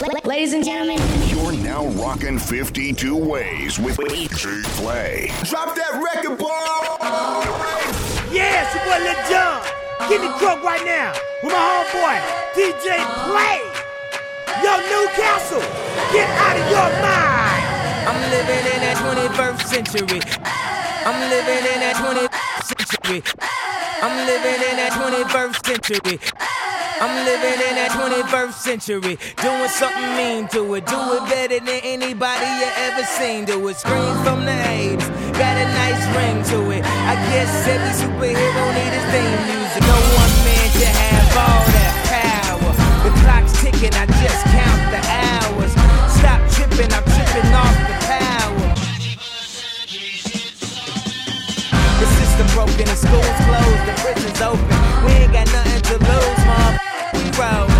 [0.00, 0.96] Ladies and gentlemen,
[1.28, 5.30] You're now rocking 52 ways with DJ Play.
[5.44, 6.96] Drop that record, ball.
[8.32, 9.60] Yeah, it's your boy Lil Jon.
[10.08, 11.12] Get me drunk right now
[11.44, 12.16] with my homeboy,
[12.56, 12.96] DJ
[13.28, 13.60] Play.
[14.64, 15.60] Yo, Newcastle,
[16.16, 17.60] get out of your mind.
[18.08, 20.20] I'm living in that 21st century.
[21.04, 22.32] I'm living in that 20th
[22.64, 23.22] century.
[24.00, 26.16] I'm living in that 21st century.
[27.00, 29.16] I'm living in that 21st century.
[29.40, 30.84] Doing something mean to it.
[30.84, 33.48] Do it better than anybody you ever seen.
[33.48, 33.80] Do it.
[33.80, 35.08] Scream from the haters.
[35.32, 36.84] Got a nice ring to it.
[36.84, 39.80] I guess every superhero need his theme music.
[39.88, 42.72] No one man should have all that power.
[43.08, 43.96] The clock's ticking.
[43.96, 45.72] I just count the hours.
[46.20, 46.92] Stop tripping.
[46.92, 48.76] I'm tripping off the power.
[51.96, 54.68] The system broken, the school's closed, the prison's open.
[55.08, 56.79] We ain't got nothing to lose, mom.
[57.40, 57.72] Rollin'.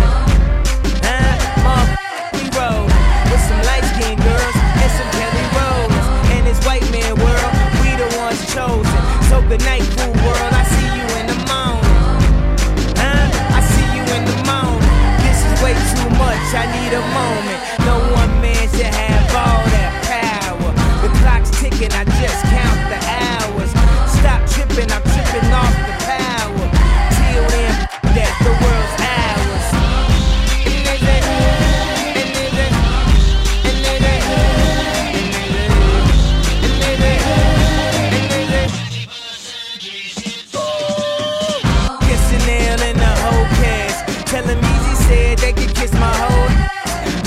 [1.05, 1.37] Huh?
[1.61, 1.85] Mom,
[2.33, 2.89] we rollin'.
[3.29, 6.07] With some light skinned girls and some Kelly Rowlands.
[6.33, 9.01] In this white man world, we the ones chosen.
[9.29, 10.51] So good night, cool world.
[10.61, 12.17] I see you in the morning.
[12.97, 13.29] Huh?
[13.53, 14.81] I see you in the morning.
[15.29, 16.41] This is way too much.
[16.57, 17.61] I need a moment.
[17.85, 19.10] No one man should have
[44.31, 46.47] Tell them Yeezy said they could kiss my whole.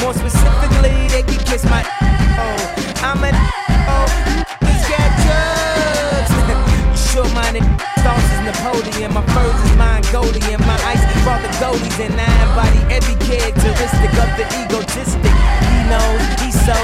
[0.01, 1.85] More specifically, they could kiss my.
[2.41, 2.57] Oh,
[3.05, 3.29] I'm a.
[3.93, 4.09] Oh,
[4.65, 6.33] this got drugs.
[6.49, 7.61] you sure minded.
[8.01, 9.13] Thoughts is Napoleon.
[9.13, 10.65] My furs is Mongolian.
[10.65, 15.35] My ice brought the goalies and I embody every characteristic of the egotistic.
[15.61, 16.79] He knows he's so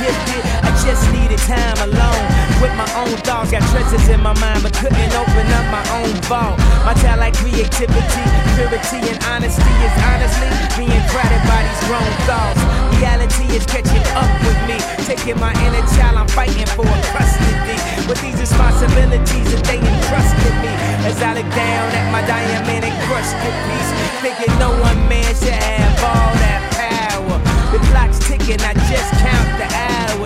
[0.00, 0.63] gifted.
[0.84, 2.24] Just needed time alone
[2.60, 3.50] with my own thoughts.
[3.50, 6.60] Got treasures in my mind, but couldn't open up my own vault.
[6.84, 12.60] My talent, like creativity, purity, and honesty is honestly being crowded by these grown thoughts.
[13.00, 14.76] Reality is catching up with me,
[15.08, 16.20] taking my inner child.
[16.20, 16.84] I'm fighting for
[17.16, 20.72] custody with these responsibilities that they entrusted me.
[21.08, 25.56] As I look down at my diamond and crushed piece, thinking no one man should
[25.56, 27.40] have all that power.
[27.72, 30.23] The clock's ticking, I just count the hours.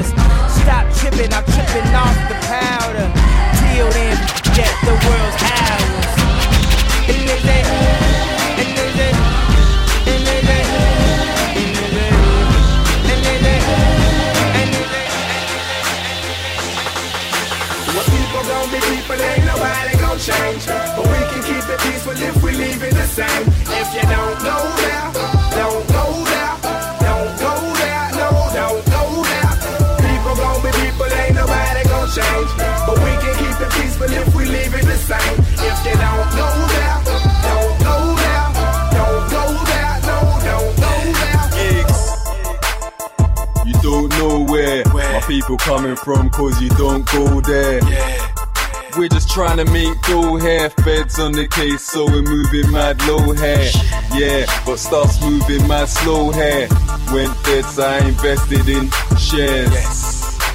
[50.48, 53.70] Here, feds on the case, so we're moving mad low here.
[54.14, 56.68] Yeah, but starts moving my slow here.
[57.12, 60.08] When feds I invested in shares.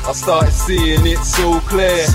[0.06, 2.06] I started seeing it so clear.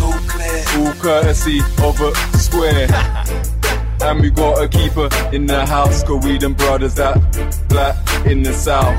[0.79, 2.89] All courtesy of a square.
[4.01, 7.17] And we gotta keep her in the house, cause we them brothers that
[7.69, 7.97] black
[8.27, 8.97] in the south.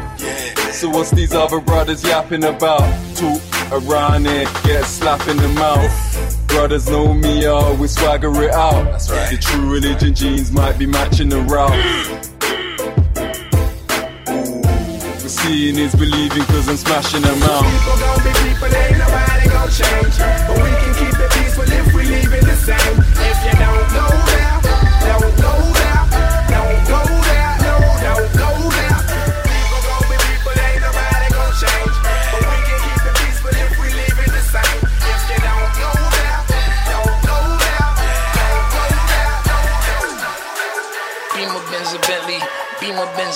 [0.74, 2.84] So what's these other brothers yapping about?
[3.16, 3.42] Talk
[3.72, 6.29] around here, get a slap in the mouth.
[6.50, 8.84] Brothers know me, I always swagger it out.
[8.86, 9.30] That's right.
[9.30, 12.26] The true religion jeans might be matching the route.
[15.30, 17.64] Seeing is believing cause I'm smashing them out.
[17.64, 20.18] People gon' be people, ain't nobody gon' change.
[20.18, 22.98] But we can keep it peaceful if we leave it the same.
[23.00, 24.29] If you don't go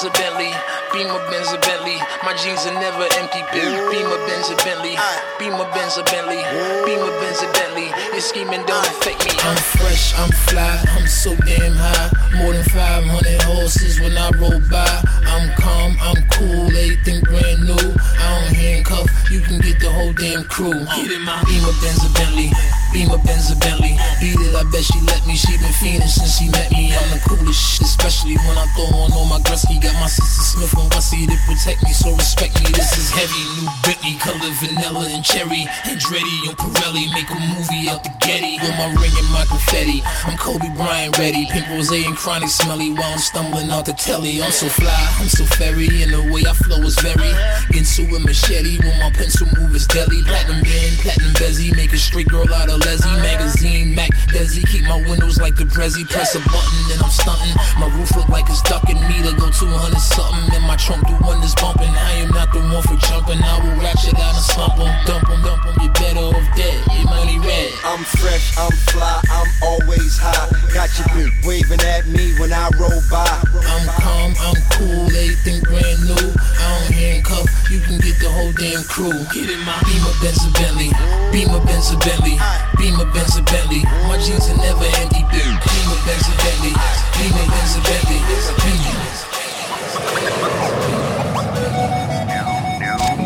[0.04, 0.52] Benz Bentley,
[0.92, 1.96] Beamer Benz a Bentley.
[2.24, 3.40] My jeans are never empty.
[3.56, 4.98] Be- Beamer Benz a Bentley,
[5.40, 6.44] Beamer Benz a Bentley,
[6.84, 7.88] Beamer Benz a Bentley.
[8.12, 9.32] Your scheming don't affect me.
[9.40, 12.12] I'm fresh, I'm fly, I'm so damn high.
[12.36, 14.92] More than 500 horses when I roll by.
[15.24, 17.96] I'm calm, I'm cool, everything brand new.
[18.20, 20.84] I don't handcuff, you can get the whole damn crew.
[21.00, 22.52] Get in my Beamer Benz a Bentley,
[22.94, 23.98] Beam a Benz a Bentley.
[24.22, 25.34] Beat it, I bet she let me.
[25.36, 26.94] She been fiending since she met me.
[26.94, 29.81] I'm the coolest shit, especially when I throw on all my Gretzky.
[29.81, 32.69] Got my sister Smith and Wessie to protect me, so respect me.
[32.69, 35.66] This is heavy, new Bentley, color vanilla and cherry.
[35.90, 38.62] Andretti and Pirelli make a movie out the Getty.
[38.62, 41.50] With my ring and my confetti, I'm Kobe Bryant ready.
[41.50, 44.38] Pink rose and chronic smelly while I'm stumbling out the telly.
[44.44, 47.34] I'm so fly, I'm so fairy, and the way I flow is very.
[47.74, 50.22] Into a machete when my pencil move is deadly.
[50.22, 53.22] Platinum band, platinum bezzy, make a straight girl out of Leslie.
[53.22, 56.08] Magazine, Mac, Desi, keep my windows like a Prezi.
[56.10, 57.56] Press a button and I'm stunting.
[57.80, 60.56] My roof look like it's ducking me to go 200 something.
[60.56, 61.90] And my trunk do one that's bumping.
[61.90, 63.42] I am not the one for jumping.
[63.42, 65.76] I will ratchet out and slump em, dump em, dump em.
[65.82, 66.80] You better off dead.
[66.94, 67.74] Your money red.
[67.86, 70.50] I'm fresh, I'm fly, I'm always high.
[70.74, 73.28] Got your bitch waving at me when I roll by.
[73.70, 76.32] I'm calm, I'm cool, everything brand new.
[76.34, 79.14] I don't handcuff, you can get the whole damn crew.
[79.30, 80.90] Get in my Beamer, Benz, Bentley.
[81.32, 82.40] Beamer, Benz, Bentley.
[82.78, 83.84] Beamer, Benz, a Bentley.
[84.08, 85.22] My jeans are never empty.
[85.31, 86.74] Beamer, Benz, a Bentley.
[87.16, 88.20] Beamer, Benz, a Bentley.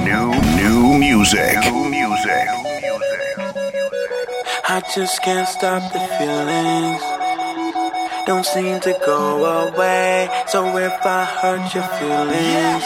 [0.04, 1.58] New, new music.
[1.66, 2.48] New music.
[4.70, 7.02] I just can't stop the feelings.
[8.26, 10.30] Don't seem to go away.
[10.48, 12.84] So if I hurt your feelings,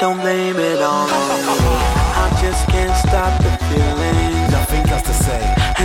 [0.00, 1.14] don't blame it on me.
[2.24, 4.07] I just can't stop the feelings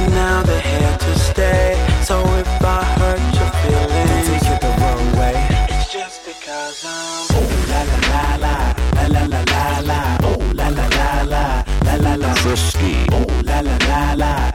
[0.09, 1.75] now they're here to stay.
[2.03, 5.35] So if I hurt your feelings, take it the wrong way.
[5.69, 7.27] It's just because I'm.
[7.38, 8.55] Oh la la la la,
[8.95, 10.17] la la la la la.
[10.23, 12.33] Oh la la la la, la la la.
[12.35, 13.05] Frisky.
[13.11, 14.51] Oh la la la la,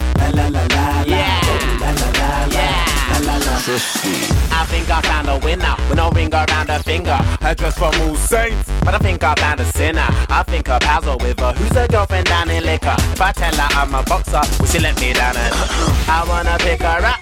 [3.67, 7.17] I think I found a winner with no ring around her finger.
[7.43, 10.07] Her dress from AllSaints, but I think I found a sinner.
[10.29, 11.53] I think her pals are with her.
[11.55, 12.95] Who's her girlfriend down in liquor?
[12.97, 15.37] If I tell her I'm a boxer, will she let me down?
[15.37, 15.55] And
[16.09, 17.19] I wanna pick her up.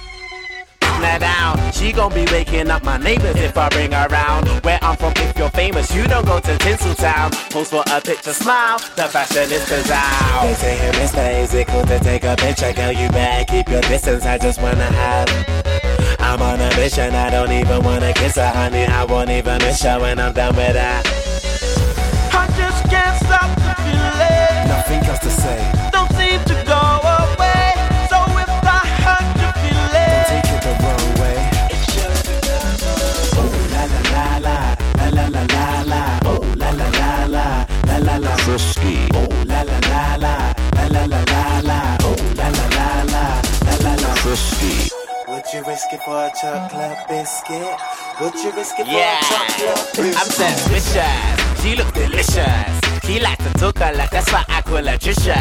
[1.01, 4.49] Now down, she gon' be waking up my neighbors if I bring her round.
[4.65, 7.33] Where I'm from, if you're famous, you don't go to Tinseltown.
[7.51, 8.79] Post for a picture, smile.
[8.97, 10.43] The fashionistas out.
[10.43, 12.73] They say, hey, Mister, is it cool to take a picture?
[12.73, 14.25] Girl, you better keep your distance.
[14.25, 15.66] I just wanna have.
[16.27, 18.85] I'm on a mission, I don't even wanna kiss her, honey.
[18.85, 21.03] I won't even miss her when I'm done with her.
[22.41, 24.69] I just can't stop the feeling.
[24.69, 25.59] Nothing else to say.
[25.93, 26.83] Don't seem to go
[27.23, 27.73] away.
[28.11, 31.39] So if I had to feel it, don't take it the wrong way.
[31.73, 33.07] It's just another.
[33.41, 34.57] Oh la la la la,
[34.99, 36.03] la la la la la.
[36.27, 37.47] Oh la la la la,
[37.87, 38.33] la la la.
[38.45, 38.97] Frisky.
[39.15, 40.35] Oh la la la la,
[40.75, 41.79] la la la la la.
[42.03, 43.25] Oh la la la la,
[43.67, 44.11] la la la.
[44.21, 44.96] Frisky.
[45.77, 47.77] Risk it for a chocolate biscuit?
[48.23, 50.17] Would you risk it for Yeah, a chocolate biscuit?
[50.17, 51.63] I'm suspicious.
[51.63, 52.81] She look delicious.
[53.05, 55.37] She likes to talk a lot, that's why I call her Trisha.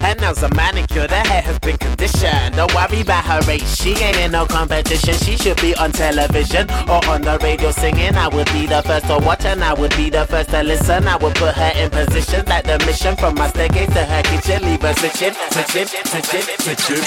[0.00, 2.56] Her nails are manicured, her hair has been conditioned.
[2.56, 5.12] Don't worry about her race, she ain't in no competition.
[5.16, 8.16] She should be on television or on the radio singing.
[8.16, 11.06] I would be the first to watch and I would be the first to listen.
[11.06, 14.62] I would put her in position like the mission from my staircase to her kitchen.
[14.64, 17.04] Leave her switching, switching, switching, switching.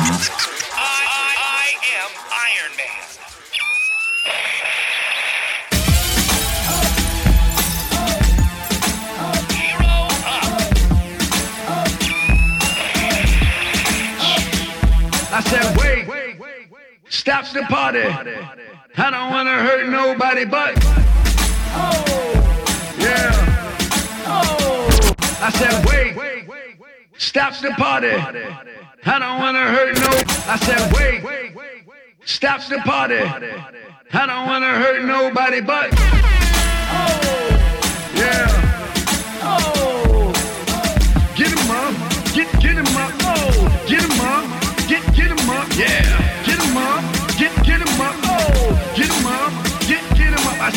[0.00, 0.57] I
[17.08, 18.02] stop the party.
[18.02, 20.74] I don't wanna hurt nobody but.
[21.74, 22.04] Oh.
[22.98, 23.32] Yeah.
[24.26, 25.14] Oh.
[25.40, 26.16] I said, wait,
[27.16, 28.10] stop the party.
[28.10, 30.10] I don't wanna hurt no.
[30.52, 31.22] I said, wait,
[32.24, 33.18] stop the party.
[33.18, 35.90] I don't wanna hurt nobody but.
[36.90, 37.18] Oh.
[38.14, 38.48] Yeah.
[39.42, 40.32] Oh.
[41.36, 41.94] Get him up,
[42.34, 44.44] get get him up, oh, get him up,
[44.88, 46.02] get get him up, yeah,
[46.44, 47.07] get him up,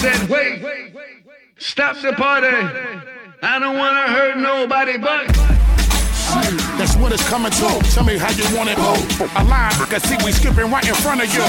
[0.01, 0.95] said, wait,
[1.59, 2.47] stop the party.
[3.43, 5.27] I don't wanna hurt nobody but.
[6.77, 7.69] That's what it's coming to.
[7.93, 8.97] Tell me how you want it, ho.
[9.37, 11.45] A line, cause see we skipping right in front of you.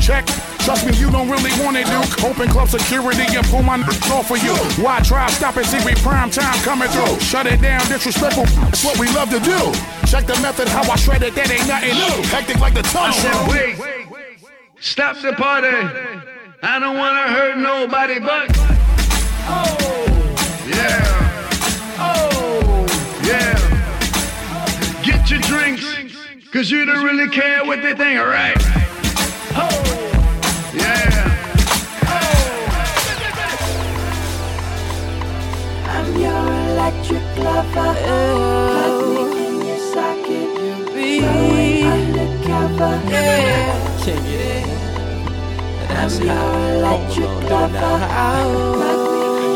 [0.00, 0.24] Check.
[0.62, 2.22] Trust me, you don't really want it, Duke.
[2.22, 3.74] Open club security and pull my
[4.14, 4.54] off for you.
[4.78, 7.18] Why try stop and see we prime time coming through?
[7.18, 8.46] Shut it down, disrespectful.
[8.70, 9.58] That's what we love to do.
[10.06, 12.22] Check the method, how I shred it, that ain't nothing new.
[12.30, 13.10] Hectic like the tunnel.
[13.10, 14.46] I said, wait,
[14.78, 16.35] stop the party.
[16.62, 18.50] I don't want to hurt nobody but.
[19.48, 19.76] Oh,
[20.66, 21.04] yeah.
[21.98, 22.86] Oh,
[23.22, 23.54] yeah.
[25.02, 25.84] Get your drinks,
[26.50, 28.56] cause you don't really care what they think, alright?
[29.54, 29.68] Oh,
[30.74, 31.28] yeah.
[32.04, 32.66] Oh.
[35.90, 37.94] I'm your electric lover.
[38.08, 39.28] Oh.
[39.28, 40.48] Put me in your socket.
[40.58, 41.20] You be
[41.84, 43.00] undercover.
[43.10, 44.04] Yeah.
[44.04, 44.75] Check it out.
[45.88, 46.06] I.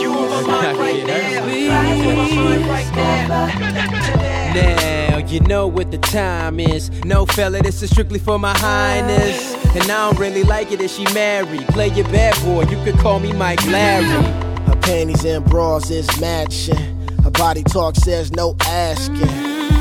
[0.01, 1.47] You my mind right now.
[1.47, 4.11] You my right now.
[4.55, 6.91] Now, you know what the time is.
[7.05, 9.55] No, fella, this is strictly for my highness.
[9.75, 11.67] And I don't really like it if she married.
[11.69, 14.67] Play your bad boy, you could call me Mike Lowrey.
[14.67, 16.77] Her panties and bras is matching.
[17.23, 19.29] Her body talk says no asking.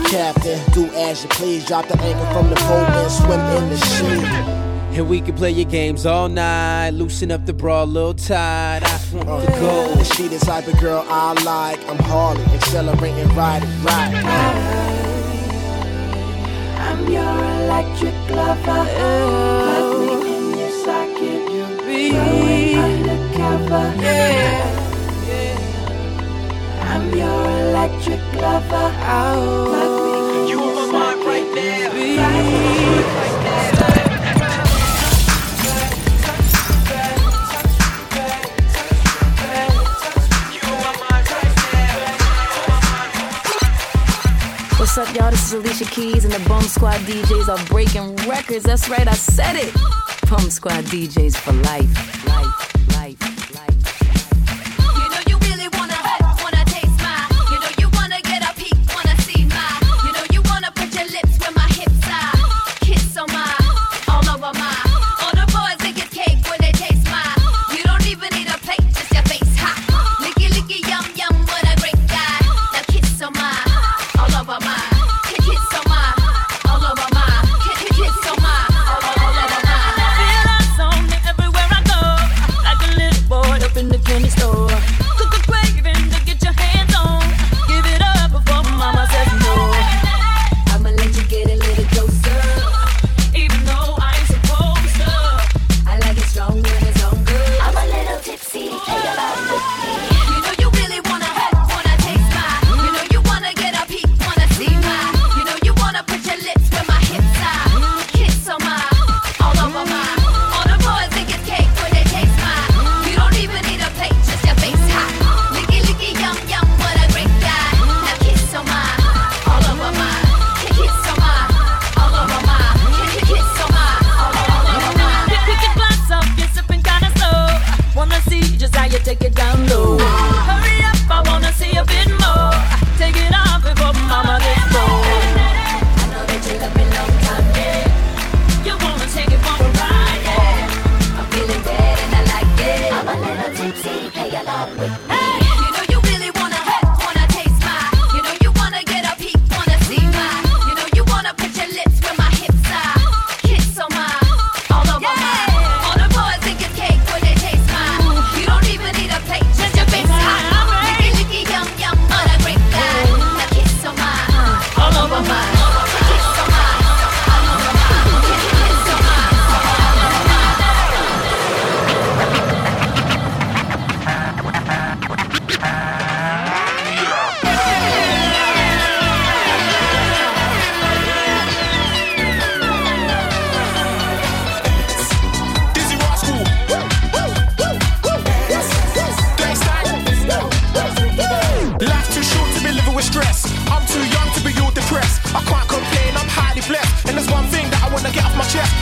[0.06, 1.66] Captain, do as you please.
[1.66, 4.69] Drop the anchor from the pole and swim in the sea.
[4.92, 6.90] And we can play your games all night.
[6.90, 8.82] Loosen up the bra a little tight.
[8.84, 10.06] I want uh, the gold.
[10.08, 11.80] She the type of girl I like.
[11.88, 14.12] I'm Harley, accelerating, riding, right.
[14.16, 14.80] Uh.
[16.80, 18.72] I'm your electric lover.
[18.72, 19.80] Uh.
[19.80, 21.42] Put me in your socket.
[21.54, 23.94] You be undercover.
[24.02, 24.68] Yeah.
[25.28, 26.92] yeah.
[26.92, 28.92] I'm your electric lover.
[29.06, 29.70] Oh.
[29.72, 31.70] Put me in you on my mind right now.
[33.20, 33.29] Right.
[44.80, 45.30] What's up, y'all?
[45.30, 48.64] This is Alicia Keys, and the Bum Squad DJs are breaking records.
[48.64, 49.74] That's right, I said it.
[50.30, 52.26] Bum Squad DJs for life.
[52.26, 52.49] life.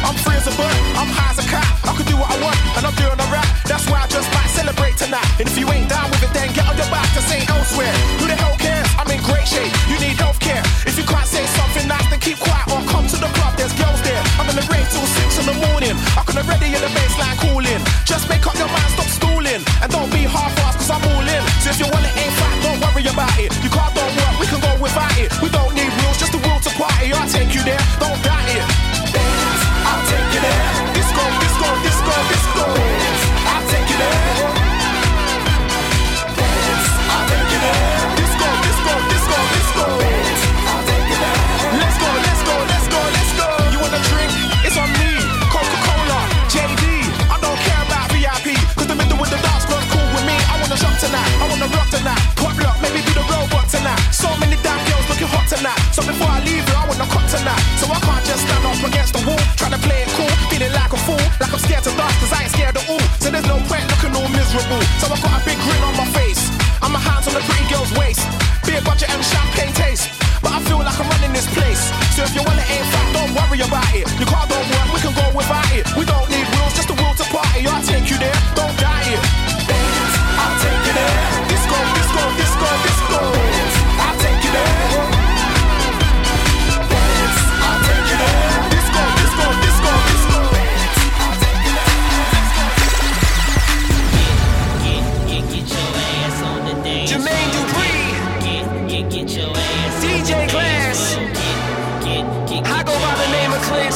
[0.04, 0.67] I'm friends above.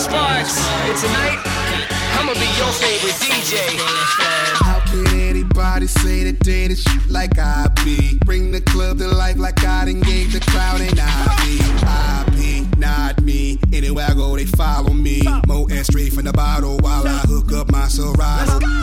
[0.01, 0.57] Sparks.
[0.57, 1.39] And tonight,
[2.17, 3.77] I'ma be your favorite DJ.
[4.63, 8.17] How can anybody say that they the shit like I be?
[8.25, 11.59] Bring the club to life like I done gave the crowd and I be.
[11.85, 13.59] I be not me.
[13.71, 15.21] Anywhere I go, they follow me.
[15.45, 18.80] Mo and straight from the bottle while I hook up my Serato.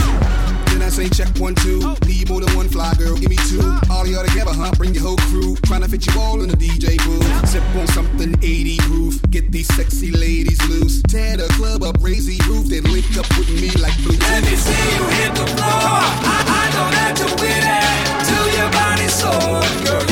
[0.88, 1.80] I say check one, two.
[1.84, 1.98] Oh.
[2.06, 3.60] Need more than one fly girl, give me two.
[3.90, 4.72] All y'all together, huh?
[4.78, 5.54] Bring your whole crew.
[5.68, 7.28] Tryna fit you all in the DJ booth.
[7.46, 9.20] Sip on something 80 proof.
[9.28, 11.02] Get these sexy ladies loose.
[11.02, 12.72] Tear the club up, raise the roof.
[12.72, 14.16] Then link up with me like blue.
[14.16, 16.00] Let me see you hit the floor.
[16.24, 18.24] I, I know that you're with it.
[18.24, 19.60] Till your body's sore.
[19.84, 20.07] Girl,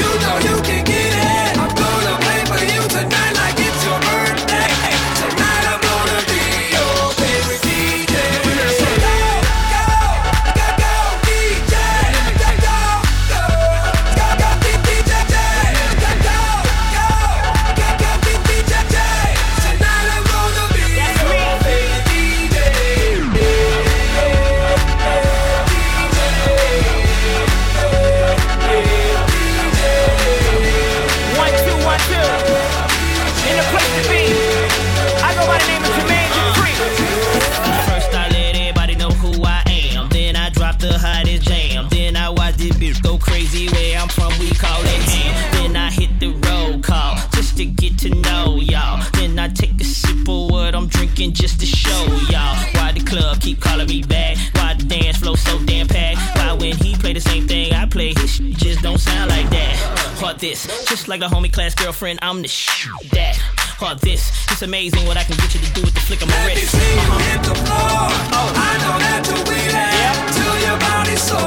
[60.36, 63.40] Or this, just like a homie class girlfriend, I'm the shit that.
[63.80, 66.28] Or this, it's amazing what I can get you to do with the flick of
[66.28, 66.74] my wrist.
[66.74, 67.18] Let me see you Uh-huh.
[67.24, 68.04] hit the floor.
[68.52, 70.16] I know that you with it.
[70.36, 71.40] Till your body's sore.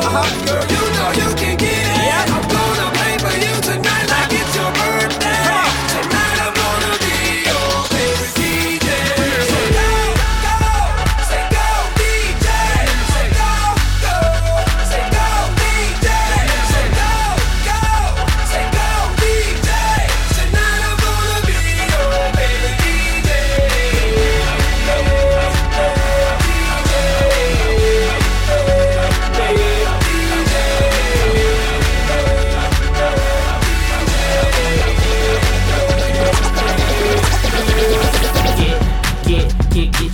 [0.49, 1.53] Girl, you know you can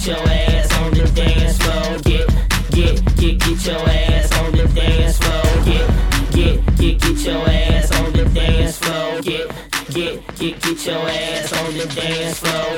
[0.08, 0.55] your ass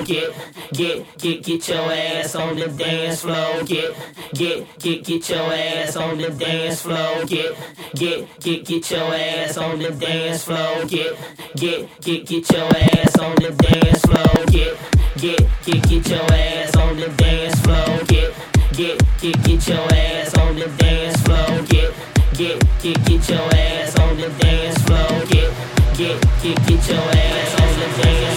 [0.08, 0.34] Get,
[0.72, 3.62] get, get, get your ass on the dance floor.
[3.66, 3.94] Get,
[4.34, 7.26] get, get, get your ass on the dance floor.
[7.26, 7.58] Get,
[7.94, 10.86] get, get, get your ass on the dance floor.
[10.86, 11.20] Get,
[11.58, 14.46] get, get, get your ass on the dance floor.
[14.46, 14.78] Get,
[15.18, 18.06] get, get, get your ass on the dance floor.
[18.08, 18.34] Get,
[18.72, 21.62] get, get, get your ass on the dance floor.
[21.68, 21.94] Get,
[22.34, 25.26] get, get, get your ass on the dance floor.
[25.28, 25.52] Get,
[25.98, 28.37] get, get, get your ass on the dance floor.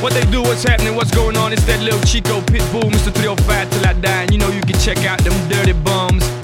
[0.00, 1.52] What they do, what's happening, what's going on?
[1.52, 3.12] It's that little Chico Pitbull, Mr.
[3.12, 4.22] 305 till I die.
[4.22, 6.39] And you know you can check out them dirty bums.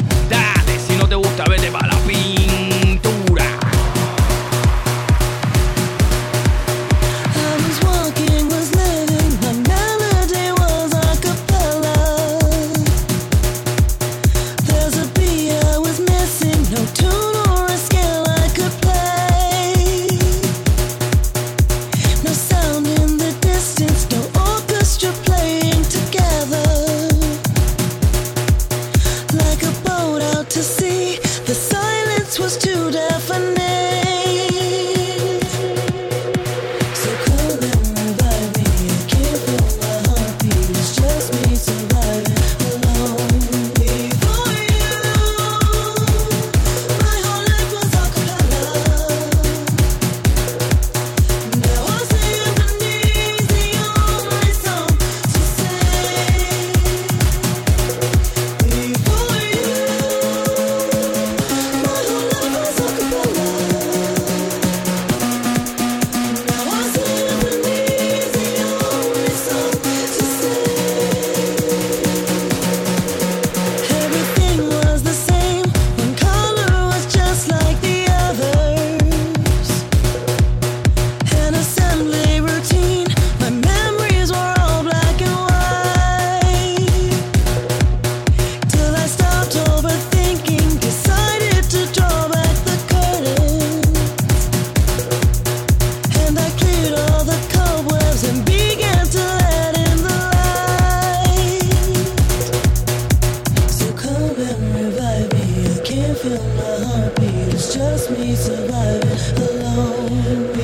[108.11, 110.56] Me surviving alone.